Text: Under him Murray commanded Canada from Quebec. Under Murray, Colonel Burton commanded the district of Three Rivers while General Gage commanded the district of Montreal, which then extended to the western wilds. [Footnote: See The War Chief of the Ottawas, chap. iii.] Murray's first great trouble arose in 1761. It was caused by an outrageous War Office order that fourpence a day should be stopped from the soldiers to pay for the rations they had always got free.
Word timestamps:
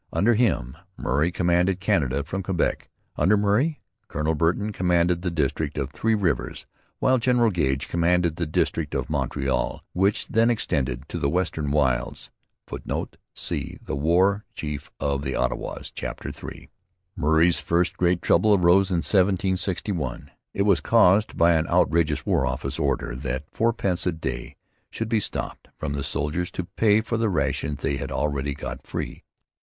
Under 0.11 0.33
him 0.33 0.77
Murray 0.97 1.31
commanded 1.31 1.79
Canada 1.79 2.23
from 2.23 2.41
Quebec. 2.41 2.89
Under 3.17 3.37
Murray, 3.37 3.81
Colonel 4.07 4.33
Burton 4.33 4.71
commanded 4.71 5.21
the 5.21 5.29
district 5.29 5.77
of 5.77 5.91
Three 5.91 6.15
Rivers 6.15 6.65
while 6.97 7.19
General 7.19 7.51
Gage 7.51 7.87
commanded 7.87 8.35
the 8.35 8.47
district 8.47 8.95
of 8.95 9.11
Montreal, 9.11 9.83
which 9.93 10.25
then 10.27 10.49
extended 10.49 11.07
to 11.09 11.19
the 11.19 11.29
western 11.29 11.69
wilds. 11.69 12.31
[Footnote: 12.65 13.17
See 13.35 13.77
The 13.79 13.95
War 13.95 14.43
Chief 14.55 14.89
of 14.99 15.21
the 15.21 15.35
Ottawas, 15.35 15.91
chap. 15.91 16.25
iii.] 16.25 16.71
Murray's 17.15 17.59
first 17.59 17.95
great 17.95 18.23
trouble 18.23 18.55
arose 18.55 18.89
in 18.89 19.03
1761. 19.05 20.31
It 20.51 20.63
was 20.63 20.81
caused 20.81 21.37
by 21.37 21.51
an 21.51 21.67
outrageous 21.67 22.25
War 22.25 22.47
Office 22.47 22.79
order 22.79 23.15
that 23.17 23.47
fourpence 23.51 24.07
a 24.07 24.11
day 24.11 24.55
should 24.89 25.09
be 25.09 25.19
stopped 25.19 25.67
from 25.77 25.93
the 25.93 26.03
soldiers 26.03 26.49
to 26.53 26.63
pay 26.63 27.01
for 27.01 27.17
the 27.17 27.29
rations 27.29 27.83
they 27.83 27.97
had 27.97 28.11
always 28.11 28.55
got 28.55 28.87
free. 28.87 29.23